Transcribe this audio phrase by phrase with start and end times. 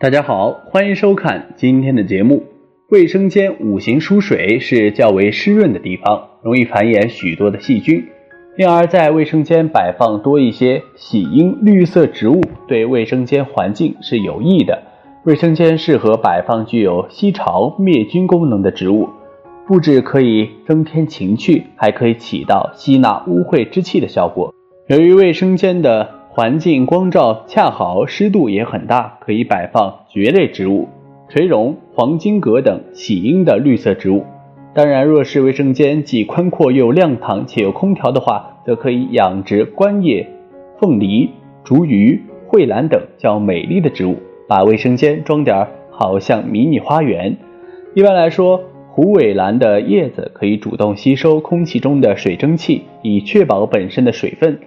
[0.00, 2.44] 大家好，欢迎收看今天的节目。
[2.88, 8.06] 卫生间五行属水，是较为湿润的地方，容易繁衍许多的细菌。
[8.56, 14.80] 因而，在卫生间摆放多一些喜阴绿色植物，对卫生间环境是有益的。
[15.24, 19.08] 卫生间适合摆放具有吸潮灭菌功能的植物，
[19.66, 24.54] 不止可以增添情趣，还可以起到吸纳污秽之气的效果。
[24.86, 30.86] 由于卫生间的环境光照恰好，湿度也很大，可以摆放蕨类植物、
[31.28, 34.22] 垂榕、黄金葛等喜阴的绿色植物。
[34.72, 40.28] 当然，若是卫生间既宽阔又亮堂，且有空调的话，则可以养殖观叶、
[40.78, 41.28] 凤梨、
[41.64, 44.14] 竹鱼、蕙兰等较美丽的植物。
[44.46, 47.36] 把卫生间装点好像迷你花园。
[47.94, 48.60] 一般来说，
[48.92, 54.60] 虎尾兰的叶子可以主动吸收空气中的水蒸气，以确保本身的水分。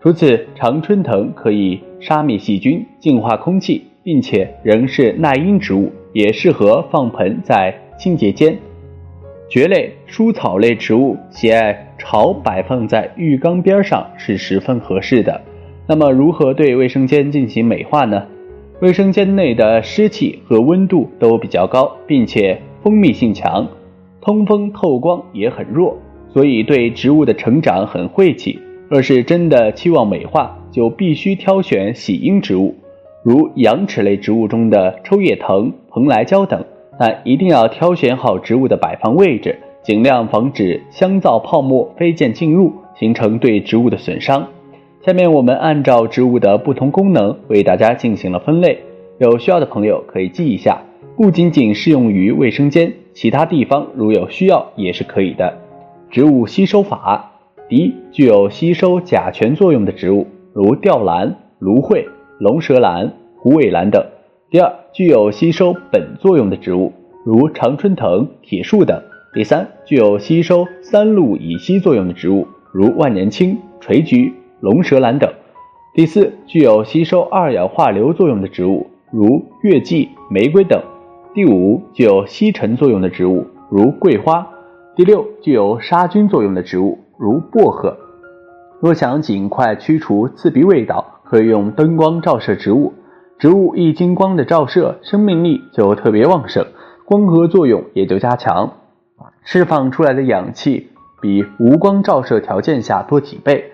[0.00, 8.56] 除此，常春藤可以杀灭细菌、净化空气，并且仍是耐阴植物，也适合放盆在清洁间。
[9.48, 15.40] 蕨类、蔬草类植物喜爱朝摆放在浴缸边上是十分合适的。
[15.88, 18.24] 那么，如何对卫生间进行美化呢？
[18.80, 23.66] 卫生间内的湿气和温度都比较高，并且封闭性强，
[24.20, 25.98] 通风透光也很弱，
[26.32, 28.60] 所以对植物的成长很晦气。
[28.88, 32.74] 若是真的期望美化，就必须挑选喜阴植物，
[33.22, 36.64] 如羊齿类植物中的抽叶藤、蓬莱椒等。
[36.98, 44.48] 但一定要挑选好植物的摆放位置，尽量防止香皂泡沫飞溅进入，形成对植物的损伤。
[45.06, 48.78] 下面我们按照植物的不同功能为大家进行了分类，
[49.18, 50.82] 有需要的朋友可以记一下，
[51.16, 55.56] 不仅仅适用于卫生间，其他地方如有需要也是可以的。
[56.10, 57.30] 植物吸收法：
[57.68, 64.00] 第一，具有吸收甲醛作用的植物，如吊兰、芦荟、龙舌兰、虎尾兰等；
[64.50, 66.90] 第二，具有吸收苯作用的植物，
[67.24, 68.96] 如常春藤、铁树等；
[69.34, 74.32] 第三，具有吸收三氯乙烯作用的植物，如万年青、垂菊。
[74.60, 75.30] 龙舌兰等。
[75.94, 80.82] 第四，具有吸收二氧化硫作用的植物，如月季、玫瑰等。
[81.32, 84.44] 第五，具有吸尘作用的植物，如桂花。
[84.96, 87.96] 第六，具有杀菌作用的植物，如薄荷。
[88.80, 92.94] 若想尽快驱除刺鼻味道，可以用灯光照射植物。
[93.38, 96.64] 植物一经光的照射，生命力就特别旺盛，
[97.04, 98.72] 光合作用也就加强，
[99.42, 100.88] 释放出来的氧气
[101.20, 103.72] 比无光照射条件下多几倍。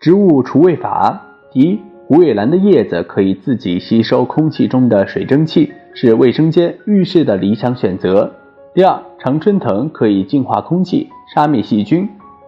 [0.00, 8.30] 植物除味法：第一，虎尾兰的叶子可以自己吸收空气中的水蒸气，是卫生间、浴室的理想选择。
[8.74, 12.06] 第二，常春藤可以净化空气、杀灭细菌。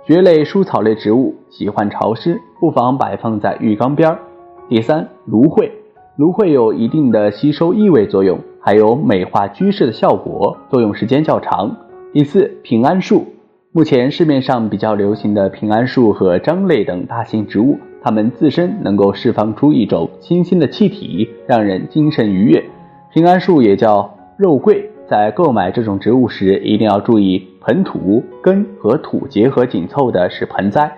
[0.09, 4.19] 蕨类、蔬草类植物喜欢潮湿，不妨摆放在浴缸边儿。
[4.67, 5.71] 第三，芦荟，
[6.17, 11.77] 芦荟有一定的吸收异味作用，还有美化居室的效果，作用时间较长。
[12.15, 13.27] 第四，平安树。
[13.73, 22.65] 目前市面上比较流行的平安树和樟类等大型植物，它们自身能够释放出一种清新的气体，让人精神愉悦。
[23.13, 30.93] 平安树也叫肉桂，在购买这种植物时，一定要注意盆土根和土结合紧凑的是盆栽，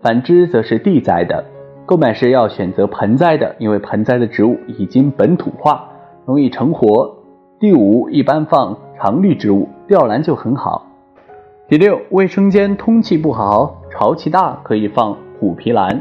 [0.00, 1.44] 反之则是地栽的。
[1.84, 5.84] 购买时要选择盆栽的，因为盆栽的植物已经本土化，
[6.24, 7.12] 容易成活。
[7.58, 10.86] 第五，一般放常绿植物，吊兰就很好。
[11.68, 16.00] 第六，卫生间通气不好，潮气大，可以放虎皮兰。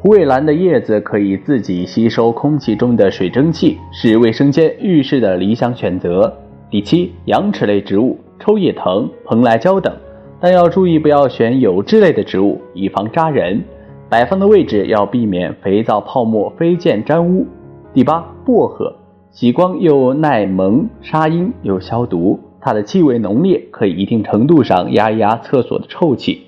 [0.00, 6.36] 虎尾兰的叶子可以自己吸收空气中的水蒸气，是卫生间、浴室的理想选择。
[6.72, 9.94] 第七，羊齿类植物，抽叶藤、蓬莱椒等，
[10.40, 13.62] 但要注意不要选有枝类的植物，以防扎人。
[14.08, 17.46] 摆放的位置要避免肥皂泡沫飞溅沾污。
[17.92, 18.96] 第八，薄荷，
[19.30, 22.40] 喜光又耐蒙，杀阴又消毒。
[22.58, 26.40] 它的气味浓烈，可以一定程度上压一压厕所的臭气。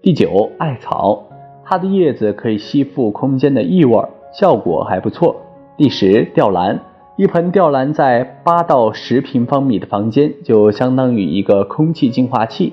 [0.00, 1.24] 第九，艾草，
[1.64, 4.00] 它的叶子可以吸附空间的异味，
[4.32, 5.34] 效果还不错。
[5.76, 6.80] 第十，吊兰，
[7.16, 12.72] 一盆吊兰在八到十平方米的房间，就相当于一个空气净化器。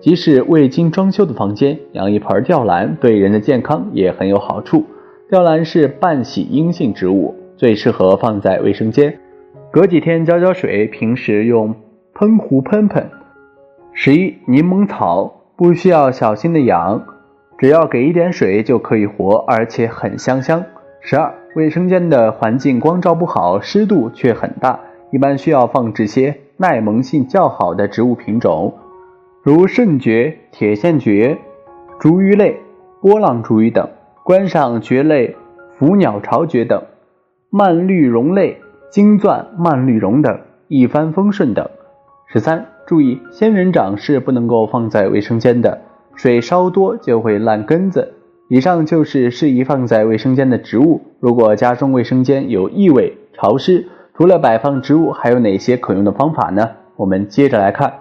[0.00, 4.84] 即使未经装修的房间，养一盆吊兰对人的健康也很有好处。
[5.30, 9.18] 吊兰是半喜阴性植物，最适合放在卫生间，
[9.70, 11.74] 隔几天浇浇水，平时用。
[12.12, 13.08] 喷壶喷喷。
[13.94, 17.02] 十一，柠檬草不需要小心的养，
[17.56, 20.62] 只要给一点水就可以活，而且很香香。
[21.02, 24.78] 十二，卫生间的环境光照不好，湿度却很大，
[25.10, 28.74] 一般需要放置些耐蒙性较好的植物品种，
[29.42, 31.38] 如肾蕨、铁线蕨、
[31.98, 32.60] 竹芋类、
[33.00, 33.88] 波浪竹芋等，
[34.22, 35.34] 观赏蕨类、
[35.78, 36.82] 腐鸟巢蕨等，
[37.48, 38.58] 蔓绿绒类、
[38.90, 40.38] 金钻、蔓绿绒等，
[40.68, 41.66] 一帆风顺等。
[42.26, 45.80] 十三，注意仙人掌是不能够放在卫生间的，
[46.14, 48.14] 水稍多就会烂根子。
[48.50, 51.02] 以上就是适宜放在卫生间的植物。
[51.20, 53.86] 如果家中卫生间有异味、潮湿，
[54.16, 56.68] 除了摆放植物，还有哪些可用的方法呢？
[56.96, 58.00] 我们接着来看，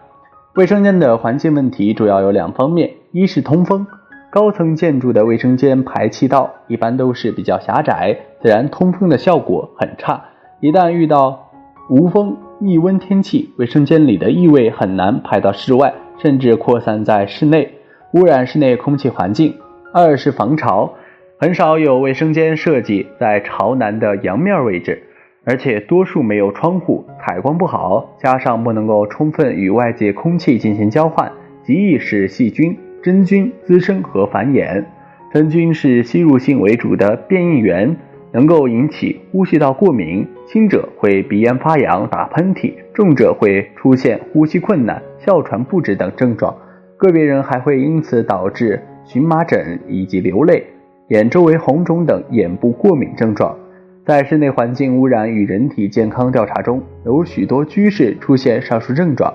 [0.55, 3.85] 卫生间的环境问题主要有两方面：一是通风，
[4.31, 10.19] 高层建筑的卫生间排气道一般都是比较狭窄，自然通风的效果很差。
[10.61, 11.51] 一旦遇到
[11.91, 17.75] 无风逆温天气，卫生间里的异味很难排到室外，甚至扩散在室内，
[18.15, 19.53] 污染室内空气环境。
[19.91, 20.93] 二是防潮，
[21.39, 25.01] 很少有卫生间设计在朝南的阳面位置，
[25.45, 31.31] 而且多数没有窗户，采光不好，加上不能够充分与外界空气进行交换，
[31.63, 34.85] 极易使细菌、真菌滋生和繁衍。
[35.33, 37.97] 真菌是吸入性为主的变异源，
[38.31, 46.55] 能够引起呼吸道过敏，轻者会鼻炎发痒、打喷嚏，重者会出现呼吸困难、哮喘不止等症状，
[46.95, 48.83] 个别人还会因此导致。
[49.05, 50.63] 荨麻疹以及流泪、
[51.07, 53.57] 眼周围红肿等眼部过敏症状，
[54.05, 59.33] 在室内环境污染与人体健康调查中，有许多居室出现上述症状，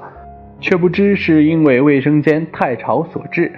[0.61, 3.51] 却不知是因为卫生间太潮所致。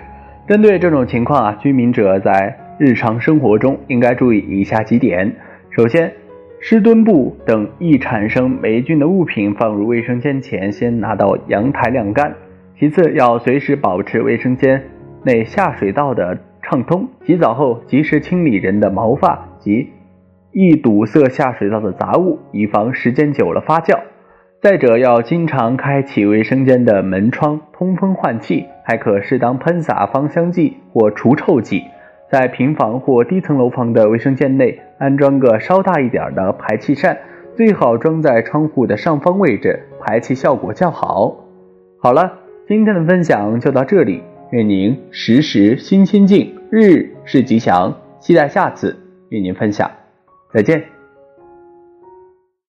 [0.47, 5.31] 针对这种情况啊，居民者在日常生活中应该注意以下几点：
[5.71, 6.13] 首先，
[6.61, 12.31] 湿墩布等易产生霉菌的物品放入卫生间前，先拿到阳台晾干；
[12.79, 14.83] 其次，要随时保持卫生间。
[15.27, 19.89] 内下水道的畅通，洗澡后及时清理人的毛发及
[20.53, 23.99] 易堵塞下水道的杂物，以防时间久了发酵。
[24.63, 31.83] 再者，要经常开启卫生间的门窗通风换气，还可适当喷洒芳香剂或除臭剂。
[32.31, 37.19] 在平房或低层楼房的卫生间内安装个稍大一点的排气扇，
[37.57, 41.35] 最好装在窗户的上方位置，排气效果较好。
[42.01, 42.33] 好了，
[42.69, 44.23] 今天的分享就到这里。
[44.57, 47.95] 愿您时时心清静，日日是吉祥。
[48.19, 48.97] 期待下次
[49.29, 49.91] 与您分享，
[50.51, 50.96] 再见。